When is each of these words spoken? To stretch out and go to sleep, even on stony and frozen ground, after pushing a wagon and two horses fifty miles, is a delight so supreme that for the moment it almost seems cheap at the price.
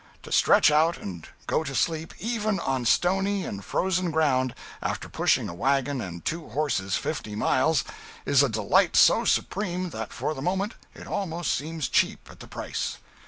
To 0.23 0.31
stretch 0.31 0.71
out 0.71 0.97
and 0.97 1.27
go 1.45 1.63
to 1.63 1.75
sleep, 1.75 2.15
even 2.17 2.59
on 2.61 2.85
stony 2.85 3.45
and 3.45 3.63
frozen 3.63 4.09
ground, 4.09 4.55
after 4.81 5.07
pushing 5.07 5.47
a 5.47 5.53
wagon 5.53 6.01
and 6.01 6.25
two 6.25 6.49
horses 6.49 6.95
fifty 6.95 7.35
miles, 7.35 7.83
is 8.25 8.41
a 8.41 8.49
delight 8.49 8.95
so 8.95 9.25
supreme 9.25 9.91
that 9.91 10.11
for 10.11 10.33
the 10.33 10.41
moment 10.41 10.73
it 10.95 11.05
almost 11.05 11.53
seems 11.53 11.87
cheap 11.87 12.27
at 12.31 12.39
the 12.39 12.47
price. 12.47 12.97